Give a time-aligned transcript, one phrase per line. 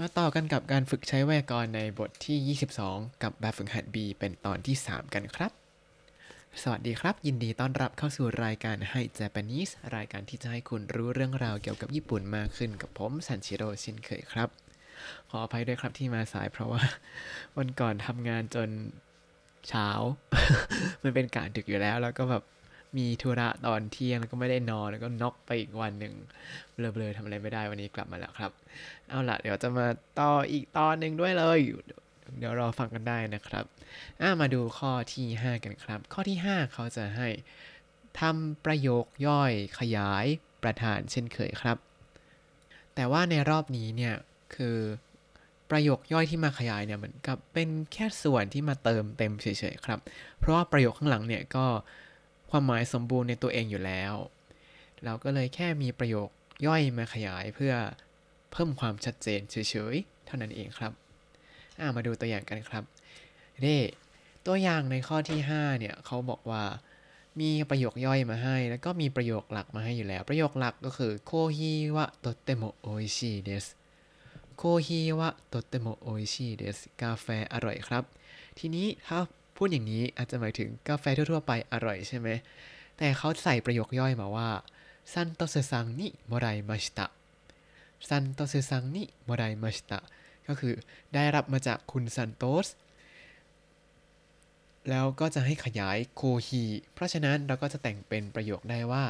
[0.00, 5.52] มาต่อกันกับการฝึกใช้ไวยากรณ์ในบทที่ 22 กับแบบฝึกหัด B เป็นตอนที่ 3 กันครับ
[6.62, 14.48] สวัสดีครับ ยินดีต้อนรับเข้าสู่รายการให้ Japanese รายการที่จะให้คุณรู้เรื่องราวเกี่ยวกับญี่ปุ่นมากขึ้นกับผมซันชิโร่เช่นเคยครับ
[15.30, 16.82] ขออภัยด้วยครับที่มาสายเพราะว่า
[17.58, 18.68] วันก่อนทำงานจน
[19.68, 19.88] เช้า
[21.02, 22.42] มันเป็นการดึกอยู่แล้วแล้วก็แบบ
[22.96, 26.14] มีธุระตอนเที่ยงแล้วก็ไม่ได้นอนแล้วก็น็อกไปอีกวันหนึ่ง
[26.74, 28.50] เบลอๆทำอะไรไม่ได้วันนี้กลับมาแล้วครับ
[29.08, 29.86] เอาล่ะเดี๋ยวจะมา
[30.20, 31.58] ต่ออีกตอนหนึ่งด้วยเลย
[32.38, 33.64] เดี๋ยวรอฟังกันได้นะครับ
[34.20, 37.28] อ่ามาดูข้อที่ 5 กันครับ ข้อที่ 5 เขาจะให้
[38.20, 40.26] ทำประโยคย่อยขยาย
[40.62, 41.76] ประธานเช่นเคยครับ
[42.94, 44.14] แต่ว่าในรอบนี้เนี่ย
[44.54, 44.78] คือ
[45.70, 50.00] ประโยคย่อยที่มาขยายเนี่ยเหมือนกับเป็นแค่ส่วนที่มาเติมเต็มเฉยๆครับ
[50.38, 51.66] เพราะว่าประโยคข้างหลังเนี่ยก็
[52.50, 54.14] ความหมายสมบูรณ์ในตัวเองอยู่แล้ว
[55.04, 56.28] เราก็เลยแค่มีประโยค
[56.66, 57.74] ย่อยมาขยายเพื่อ
[58.52, 59.56] เพิ่มความชัดเจนเฉ
[59.92, 62.84] ยๆ เท่านั้นเองครับามาดูตัวอย่างกันครับ
[63.60, 63.78] เร่
[64.46, 66.64] ตัวอย่างในข้อที่ 5 เนี่ยเขาบอกว่า
[67.40, 73.66] มีประโยคย่อยมาให้ แล้วก็มีประโยคหลักมาให้อยู่แล้ว ประโยคหลักก็คือコーヒーはとてもおいしいです
[74.56, 78.04] コーヒーはとてもおいしいです กาแฟอร่อยครับ
[78.58, 79.18] ทีนี้ถ้า
[79.56, 82.28] พูดอย่างนี้อาจจะหมายถึงกาแฟทั่วๆไปอร่อยใช่ไหม
[82.96, 84.48] แต่เขาใส่ประโยคย่อยมาว่า
[85.12, 89.98] サントスさんにもらいました サントスさんにもらいました
[90.46, 90.74] ก็คือ
[91.14, 92.68] ได้รับมาจากคุณซันโตส
[94.90, 96.62] แล้วก็จะให้ขยายコーヒー
[96.94, 99.04] เพราะฉะนั้นเราก็จะแต่งเป็นประโยคได้ว่า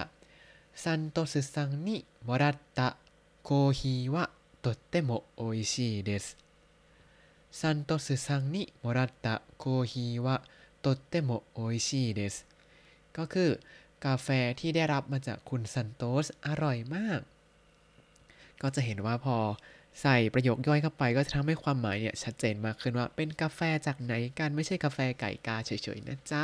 [0.82, 4.24] サントスさんにもらったコฮีวะ
[4.60, 6.26] โตเตโมโออิชิเดส
[7.51, 10.41] ซันโตスさんにもらったコーヒーは
[10.81, 12.45] とっても美味しいです
[13.13, 13.59] ก็คือ
[14.05, 14.27] กาแฟ
[14.59, 17.21] ที่ได้รับมาจากคุณซันโตสอร่อยมาก
[18.61, 19.37] ก็จะเห็นว่าพอ
[20.01, 26.43] ใส่ประโยคย่อยเข้าไปก็จะทำให้ความหมายเนี่ยชัดเจนมากขึ้นว่าเป็นกาแฟจากไหนกันไม่ใช่กาแฟไก่กาเฉยๆนะจ๊ะ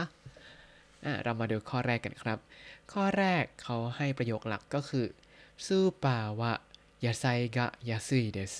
[1.06, 2.40] อ่ะเรามาดูข้อแรกกันครับ
[2.94, 5.06] ข้อแรกเขาให้ประโยคหลักก็คือ
[5.66, 6.54] ซูปาวะ
[7.06, 7.26] ยาไซ
[7.56, 8.54] กะยาซุยเดส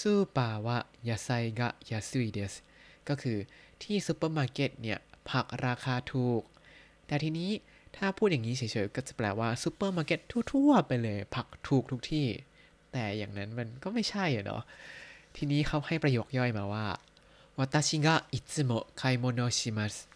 [0.00, 0.78] ซูปาวะ
[1.08, 1.28] ยาไซ
[1.58, 2.54] กะยาซุยเดส
[3.08, 3.38] ก็คือ
[3.82, 4.98] ที่ซูเปอร์มาร์เก็ตเนี่ย
[5.30, 6.42] ผักราคาถูก
[7.06, 7.50] แต่ทีนี้
[7.96, 10.20] ถ้าพูดอย่างนี้เฉยๆ ก็จะแปลว่าซูเปอร์มาร์เก็ต
[10.52, 12.26] ทั่วๆ ไปเลยผักถูกทุกที่
[12.92, 14.62] แต่อย่างนั้นมันก็ไม่ใช่อะเนาะ
[15.36, 16.86] ทีนี้เขาให้ประโยคย่อยมาว่า
[17.60, 20.08] 私がいつも買い物します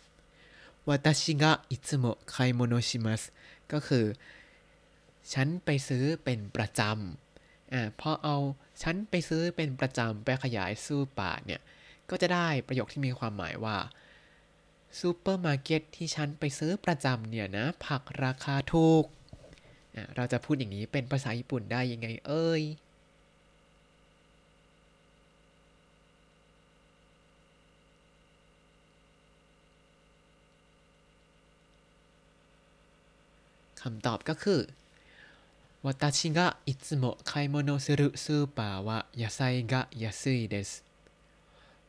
[0.87, 3.33] 私がいつも買い物します
[3.69, 4.05] ก็คือ
[5.33, 7.20] ฉันไปซื้อเป็นประจำ
[7.74, 8.38] อ่าพอเอา
[8.82, 11.62] ฉันไปซื้อเป็นประจำไปขยายスーパーเนี่ย
[12.10, 13.78] ก็จะได้ประโยคที่มีความหมายว่า
[15.00, 19.06] ซูเปอร์มาร์เก็ตที่ฉันไปซื้อประจำเนี่ยนะ ผักราคาถูก
[20.16, 22.64] เราจะพูดอย่างนี้เป็นภาษาญี่ปุ่นได้ยังไงเอ่ย
[33.82, 34.60] คำตอบก็คือ
[35.83, 40.85] 私がいつも買い物するスーパーは野菜が安いです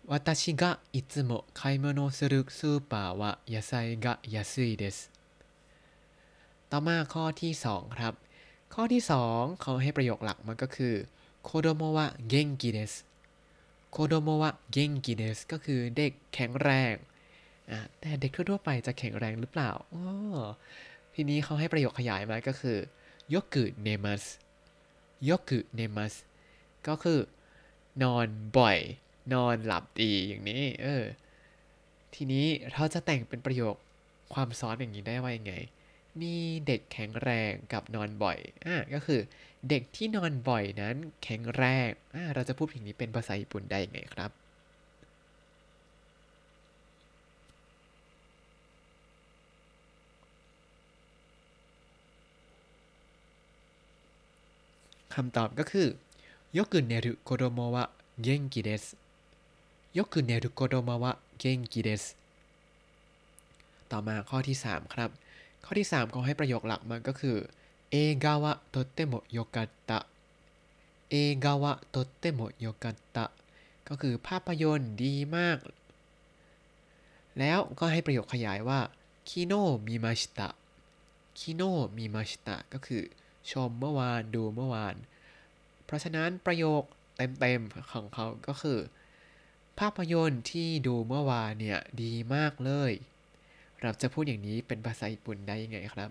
[0.08, 5.10] 私がいつも買い物するスーパーは野菜が安いです
[6.72, 8.14] ต่อมาข้อที่ 2 ครับ
[8.74, 9.02] ข้อที่
[9.32, 10.94] 2 เขาให้ประโยคหลักมันก็คือ
[11.44, 12.94] โคโดโมวะเกงกิเดส
[13.92, 16.96] โคโดโมวะเกงกิเดสก็คือเด็กแข็งแรง
[18.00, 20.04] แต่เด็กทั่วๆไปจะแข็งแรงหรือเปล่าอ๋อ
[21.14, 22.78] ทีนี้เขาให้ประโยคขยายมาก็คือ
[23.11, 24.25] โ ยกุเนมัส
[25.29, 26.15] ยกุเนมัส
[26.87, 27.21] ก็คือ
[28.03, 28.27] นอน
[28.59, 28.79] บ่อย
[29.35, 31.05] นอนหลับดีอย่างนี้ เออ
[32.15, 33.75] ทีนี้เราจะแต่งเป็นประโยค
[34.35, 35.55] ความซ้อนอย่างนี้ได้ว่ายังไง
[36.21, 36.35] มี
[36.67, 39.21] เด็กแข็งแรงกับนอนบ่อย อ่าก็คือ
[39.69, 44.31] เด็กที่นอนบ่อยนั้นแข็งแรง อ่าเราจะพูดอย่างนี้เป็นภาษาญี่ปุ่นได้ยังไงครับ
[55.15, 55.87] คำตอบก็คือ
[56.57, 58.85] よく寝る子どもは元気です
[59.97, 62.05] よく寝る子どもは元気です
[63.91, 65.11] ต่อมาข้อที่ 3 ครับ
[65.65, 67.37] ข้อที่3 เขาให้ประโยคหลักมันก็คือ
[67.91, 73.25] 映画はとてもよかった 映画はとてもよかった
[73.89, 75.59] ก็คือภาพยนตร์ดีมาก
[77.39, 78.81] แล้วก็ให้ประโยคขยายว่า
[79.29, 79.53] 昨日見
[79.87, 80.49] ました
[81.39, 81.63] คิโน
[81.97, 83.03] มิมาชิตะก็คือ
[83.51, 84.95] ชมเมื่อวานดูเมื่อวาน
[85.85, 86.83] เพราะฉะนั้นประโยค
[87.17, 88.79] เต็มๆของเขาก็คือ
[89.79, 92.93] ภาพยนตร์ที่ดูเมื่อวานเนี่ยดีมากเลย
[93.81, 96.11] เราจะพูดอย่างนี้เป็นภาษาญี่ปุ่นได้ยังไงครับ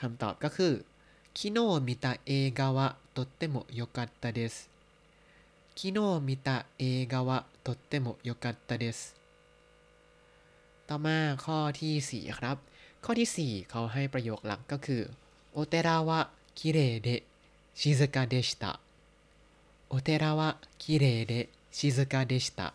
[0.00, 0.72] คำตอบก็คือ
[1.38, 4.75] 昨日見た映画はとても良かったです
[5.75, 9.15] 昨日見た映画はとっても良かったです
[10.87, 12.57] ต่อมาข้อที่ 4 ครับ
[13.05, 15.01] ข้อที่ 4 เขาให้ประโยคหลักก็คือ
[15.53, 16.19] โอเตระวะ
[16.59, 17.09] คิเรเด
[17.79, 18.71] ชิซุกะเดชิตะ
[19.89, 20.49] โอเตระวะ
[20.81, 21.33] คิเรเด
[21.77, 22.67] ชิซุกะเดชิตะ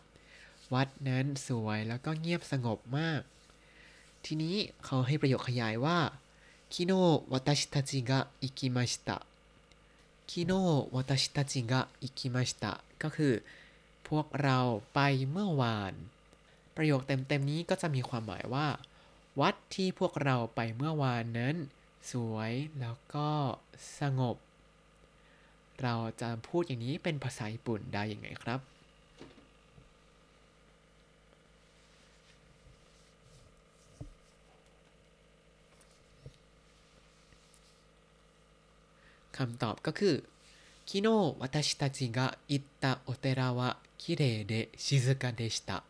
[0.72, 3.20] วัดนั้นสวยแล้วก็เงียบสงบมาก
[4.24, 5.98] ทีนี้เขาให้ประโยคขยายว่า
[6.68, 6.92] 昨日
[7.30, 9.22] 私たちが行きました
[10.30, 10.52] 昨日
[10.96, 13.34] 私たちが行きましたก็คือ
[14.08, 14.58] พวกเรา
[14.94, 15.00] ไป
[15.30, 15.92] เมื่อวาน
[16.76, 18.68] ประโยคเต็มๆนี้ก็จะมีความหมายว่า
[19.40, 21.56] วัดที่พวกเราไปเมื่อวานนั้น
[22.10, 23.28] สวยแล้วก็
[24.00, 24.36] สงบ
[25.82, 28.60] เราจะพูดอย่างนี้เป็นภาษาญี่ปุ่นได้ยังไงครับ
[39.36, 40.14] คำตอบก็คือ
[40.86, 41.08] 昨日
[41.40, 45.82] 私たちが行ったお寺はきれいで静かでした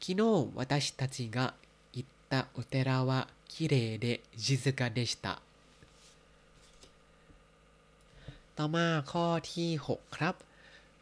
[0.00, 1.54] 昨日私たちが
[1.92, 5.40] 行ったお寺はきれいで静かでした
[8.56, 10.34] ต่อมาข้อที่ 6 ครับ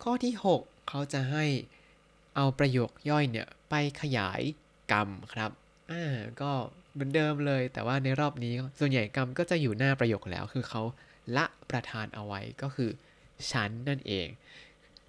[0.03, 1.44] ข้อที่ 6 เขาจะให้
[2.37, 4.41] เอาประโยคย่อยเนี่ยไปขยาย
[4.93, 5.50] กรรมครับ
[5.91, 6.05] อ่า
[6.41, 6.53] ก็
[6.95, 10.81] เหมือนเดิมเลย แต่ว่าในรอบนี้ส่วนใหญ่กรรมก็จะอยู่หน้าประโยคแล้ว คือเขา
[11.38, 12.89] ละประธานเอาไว้ก็คือ
[13.51, 14.27] ฉันนั่นเอง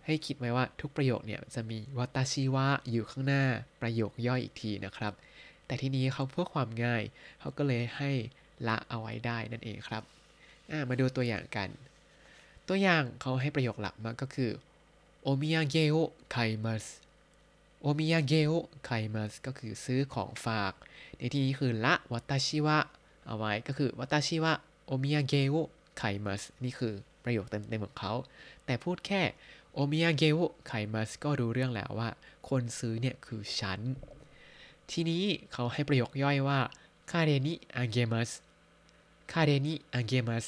[0.07, 3.45] ให้คิดไว้ว่าทุกประโยคเนี่ยจะมีวัตชิวะอยู่ข้างหน้า
[3.83, 5.13] ประโยคย่อยอีกทีนะครับ
[5.67, 7.03] แต่ทีนี้เขาเพื่อความง่าย
[7.41, 8.11] เขาก็เลยให้
[8.69, 10.03] ละเอาไว้ได้นั่นเองครับ
[10.89, 11.69] มาดูตัวอย่างกัน
[12.69, 14.51] ตัวอย่างเขาให้ประโยคหลักมาก็คือ
[15.23, 15.97] โอมิยาเกโอ
[16.31, 16.85] ไคมัส
[17.99, 18.53] มิยาเกโอ
[18.85, 20.73] ไคมัสก็คือซื้อของฝาก
[21.19, 22.79] ในที่นี้คือละวัตชิวะ
[23.27, 24.53] เอาไว้ก็คือวัตชิวะ
[24.87, 25.55] โอมิยาเกโอ
[25.97, 26.95] ไคมัสนี่คือ
[27.25, 28.13] ประโยคเต็มๆของเขา
[28.65, 29.23] แต่พูดแค่
[29.73, 32.09] โอมิยาเกโอไคมัสก็รู้เรื่องแล้วว่า
[32.49, 33.81] คนซื้อเนี่ยคือฉัน
[34.91, 36.61] ทีนี้เขาให้ประโยคย่อยว่า
[37.11, 38.31] คาเรนิอาเกมัส
[39.33, 40.45] คาเรนิอาเกมัส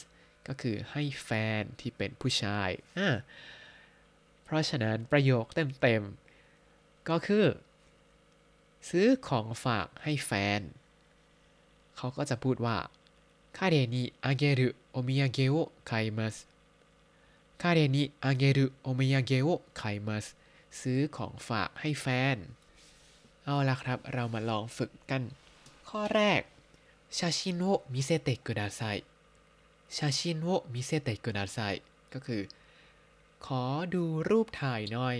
[0.48, 1.30] ก็คือให้แฟ
[1.60, 3.08] นที่เป็นผู้ชายอ่า
[4.44, 6.27] เพราะฉะนั้นประโยคเต็มๆ
[7.08, 7.46] ก็คือ
[8.88, 10.60] ซื้อของฝากให้แฟน
[11.96, 12.76] เขาก็จะพูดว่า
[13.56, 15.54] คาเรนิอาเกรุโอมิยาเกโอ
[15.86, 16.36] ไคมัส
[17.62, 20.26] คาเรนิอาเกรุโอมิยาเกโอไคมัส
[20.80, 22.36] ซื้อของฝากให้แฟน
[23.44, 25.22] เอาละครับ เรามาลองฝึกกัน
[25.88, 26.40] ข้อแรก
[27.18, 28.82] 写真を見せてくださ
[29.96, 31.58] い 写真を見せてください
[32.12, 32.42] ก็คือ
[33.46, 33.62] ขอ
[33.94, 35.18] ดูรูปถ่ายหน่อย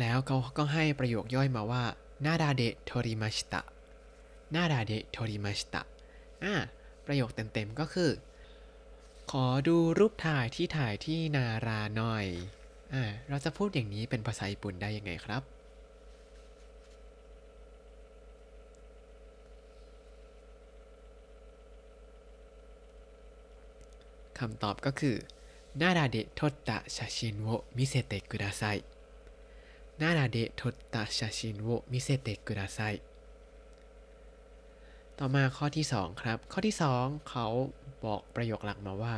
[0.00, 1.84] แล้วเขาก็ให้ประโยคย่อยมาว่า
[2.24, 3.62] 奈良で撮りました 奈
[4.54, 5.82] 良で撮りました
[6.44, 6.54] อ่า
[7.06, 8.10] ประโยคเต็มๆก็คือ
[9.30, 12.26] ขอดูรูปถ่ายที่ถ่ายที่นาราหน่อย
[12.94, 15.42] อ่าเราจะพูดอย่างนี้เป็นภาษาญี่ปุ่นได้ยังไงครับ
[24.38, 25.16] คำตอบก็คือ
[25.80, 28.62] 奈良で撮った写真を見せてください
[30.03, 33.01] ะโทตตะ写真を見せてください
[35.19, 37.47] ต่อมาข้อที่ 2 ครับ ข้อที่ 2 เขา
[38.03, 39.15] บอกประโยคหลักมาว่า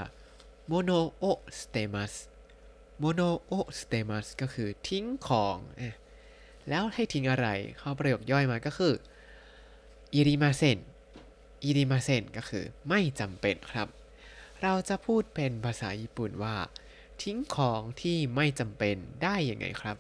[0.68, 1.26] โมโนโอ
[1.60, 2.14] สเตมัส
[3.00, 5.96] โมโนโอสเตมัสก็คือทิ้งของอ่ะ
[6.70, 7.48] แล้วให้ทิ้งอะไร
[7.78, 8.94] เขาประโยคย่อยมาก็คือ
[10.14, 10.78] อิริมาเซน
[11.64, 13.88] อิริมาเซนก็คือไม่จำเป็นครับ
[14.62, 16.56] เราจะพูดเป็นภาษาญี่ปุ่นว่า
[17.24, 19.98] ทิ้งของที่ไม่จำเป็นได้ยังไงครับ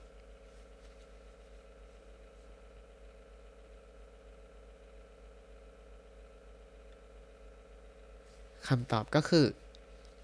[8.69, 9.45] คำตอบก็คือ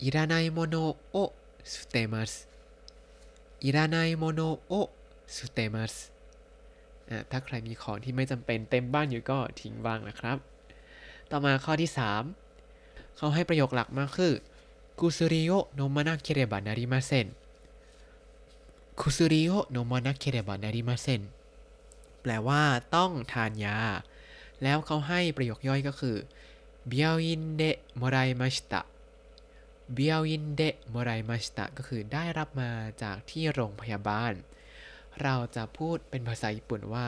[0.06, 0.76] いらないもの
[1.16, 1.18] を
[1.64, 2.48] 捨てます
[3.66, 4.90] いらないものを
[5.28, 6.12] 捨てます
[7.10, 10.38] อ่ะถ้าใครมีของที่ไม่จำเป็นเต็มบ้านอยู่ก็ทิ้งบ้างนะครับ
[11.30, 11.92] ต่อมาข้อที่
[12.56, 14.34] 3 เขาให้ประโยคหลักมาคือ
[15.00, 17.28] กุซุริโอโนมานาเคเรบานาริมาเซน
[19.00, 21.22] กุซุริโอโนมานาเคเรบานาริมาเซน
[22.22, 22.62] แปลว่า
[22.96, 23.78] ต้องทานยา
[24.64, 26.16] แล้วเขาให้ประโยคย่อยก็คือ
[26.90, 28.86] 病院でもらいました
[29.98, 32.72] 病院でもらいましたก็คือได้รับมา
[33.04, 34.34] จากที่โรงพยาบาล
[35.22, 37.08] เราจะพูดเป็นภาษาญี่ปุ่นว่า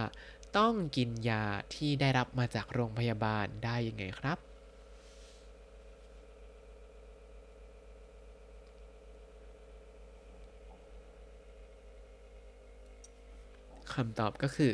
[0.58, 1.44] ต้องกินยา
[1.76, 4.40] ที่ได้รับมาจากโรงพยาบาลได้ยังไงครับ
[13.94, 14.74] คำตอบก็คือ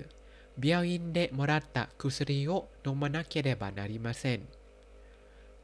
[0.62, 4.42] 病院でもらった薬を飲まなければなりません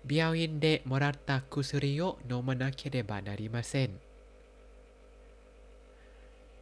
[0.07, 3.89] 病院でもらった薬を飲まなければなりません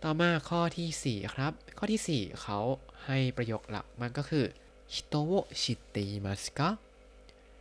[0.01, 2.59] ต่อมาข้อที่ 4 ครับ ข้อที่ 4 เขา
[3.05, 4.45] ให้ประโยคหลักมันก็คือ
[4.87, 6.77] 人を知っていますか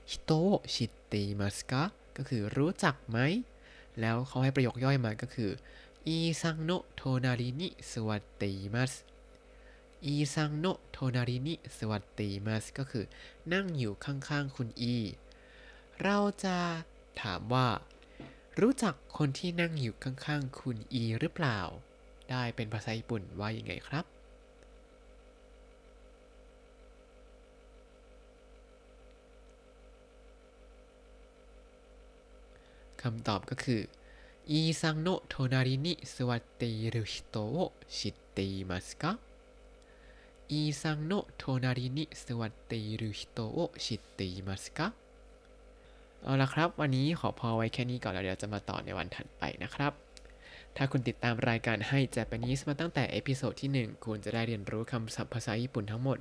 [0.07, 3.19] 人を知っていますかก็คือรู้จักไหม
[4.01, 5.51] แล้วเขาให้ประโยคย่อยมาก็คือ
[6.07, 8.93] อีซังโนโทนารินิสวัตติมัส
[10.05, 13.05] อีซังโนโทนารินิสวัตติมัสก็คือ
[13.53, 14.97] นั่งอยู่ข้างๆคุณอี
[16.04, 16.58] เราจะ
[17.22, 17.68] ถามว่า
[18.62, 21.60] รู้จักคนที่นั่งอยู่ข้างๆ คุณอีหรือเปล่า
[22.30, 24.06] ได้เป็นภาษาญี่ปุ่นว่ายังไงครับ
[33.02, 33.82] คำตอบก็คือ
[34.52, 44.88] イーさんの隣に座っている人を知っていますか イーさんの隣に座っている人を知っていますか
[46.24, 49.92] เอาละครับ วันนี้ขอพอไว้แค่นี้ก่อนแล้วเดี๋ยวจะมาต่อในวันถัดไปนะครับ
[50.78, 56.18] ถ้าคุณติดตามรายการให้ Japanese มาตั้งแต่ episode ที่ 1 คุณจะได้เรียนรู้คำศัพท์ภาษาญี่ปุ่นทั้งหมด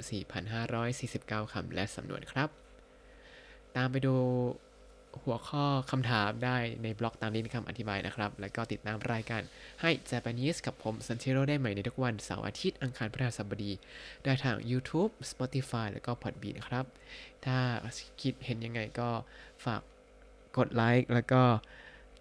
[0.74, 2.48] 4,549 คำและสำนวนครับ
[3.76, 4.14] ตามไปดู
[5.24, 9.42] หัวข้อคำถามได้ในบล็อกตามลิงก์คำอธิบายนะครับ แล้วก็ติดตามรายการ
[9.80, 13.72] ให้ Japanese กับผมซันเทโรได้ใหม่ในทุกวันเสาร์อาทิตย์อังคารพฤหัสบดี
[14.24, 16.84] ได้ทาง YouTube Spotify แล้วก็ Podbean ครับ
[17.44, 17.58] ถ้า
[18.22, 19.08] คิดเห็นยังไงก็
[19.64, 19.80] ฝาก
[20.58, 21.42] กดไลค์แล้วก็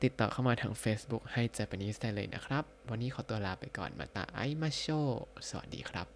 [0.03, 4.85] ติดต่อเข้ามาทาง Facebook ให้ Japanese ได้เลยนะครับ วันนี้ขอตัวลาไปก่อนมาตาไอมาโช
[5.49, 6.14] สวัสดีครับ